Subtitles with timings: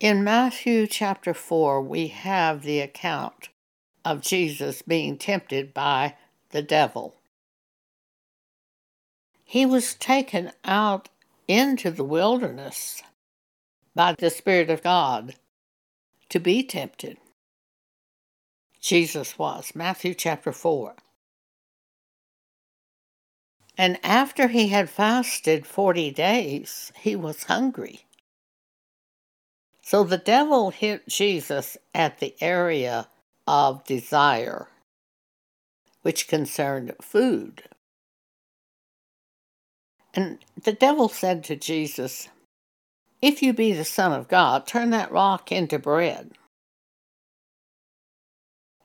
[0.00, 3.48] In Matthew chapter 4, we have the account
[4.04, 6.14] of Jesus being tempted by
[6.50, 7.16] the devil.
[9.42, 11.08] He was taken out
[11.48, 13.02] into the wilderness
[13.92, 15.34] by the Spirit of God
[16.28, 17.18] to be tempted.
[18.80, 20.94] Jesus was, Matthew chapter 4.
[23.76, 28.04] And after he had fasted 40 days, he was hungry.
[29.88, 33.08] So the devil hit Jesus at the area
[33.46, 34.68] of desire,
[36.02, 37.62] which concerned food.
[40.12, 42.28] And the devil said to Jesus,
[43.22, 46.32] If you be the Son of God, turn that rock into bread.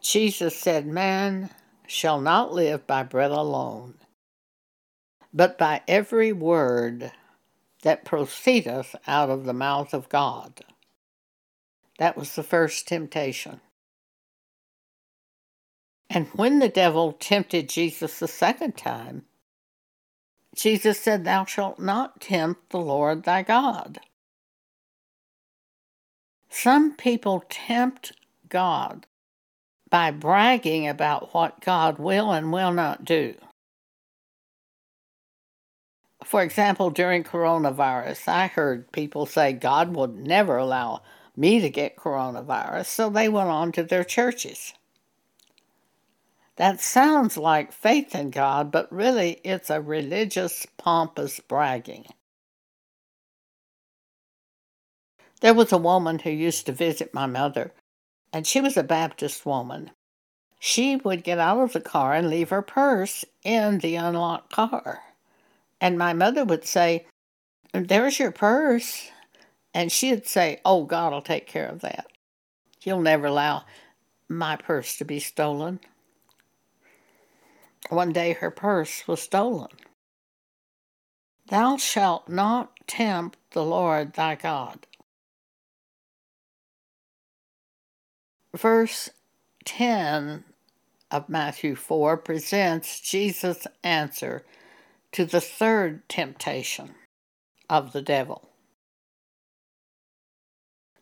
[0.00, 1.50] Jesus said, Man
[1.86, 3.96] shall not live by bread alone,
[5.34, 7.12] but by every word
[7.82, 10.64] that proceedeth out of the mouth of God.
[11.98, 13.60] That was the first temptation.
[16.08, 19.24] And when the devil tempted Jesus the second time,
[20.54, 24.00] Jesus said, Thou shalt not tempt the Lord thy God.
[26.48, 28.12] Some people tempt
[28.48, 29.06] God
[29.90, 33.34] by bragging about what God will and will not do.
[36.24, 41.02] For example, during coronavirus, I heard people say God would never allow
[41.36, 44.72] me to get coronavirus, so they went on to their churches.
[46.56, 52.06] That sounds like faith in God, but really it's a religious, pompous bragging.
[55.42, 57.72] There was a woman who used to visit my mother,
[58.32, 59.90] and she was a Baptist woman.
[60.58, 65.02] She would get out of the car and leave her purse in the unlocked car.
[65.78, 67.06] And my mother would say,
[67.72, 69.10] There's your purse.
[69.76, 72.06] And she'd say, Oh, God will take care of that.
[72.80, 73.66] He'll never allow
[74.26, 75.80] my purse to be stolen.
[77.90, 79.68] One day her purse was stolen.
[81.50, 84.86] Thou shalt not tempt the Lord thy God.
[88.56, 89.10] Verse
[89.66, 90.44] 10
[91.10, 94.42] of Matthew 4 presents Jesus' answer
[95.12, 96.94] to the third temptation
[97.68, 98.45] of the devil.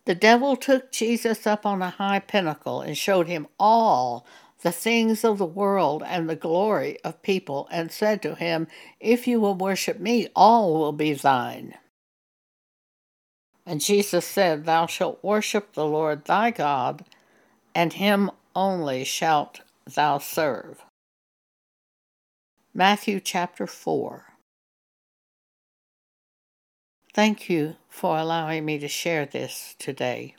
[0.06, 4.26] The devil took Jesus up on a high pinnacle and showed him all
[4.60, 8.66] the things of the world and the glory of people, and said to him,
[8.98, 11.74] If you will worship me, all will be thine.
[13.66, 17.04] And Jesus said, Thou shalt worship the Lord thy God,
[17.74, 20.82] and him only shalt thou serve.
[22.72, 24.33] Matthew chapter 4.
[27.14, 30.34] Thank you for allowing me to share this today.